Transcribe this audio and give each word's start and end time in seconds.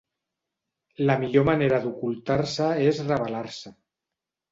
La 1.09 1.17
millor 1.23 1.45
manera 1.49 1.79
d'ocultar-se 1.83 2.71
és 2.87 3.03
revelar-se. 3.11 3.75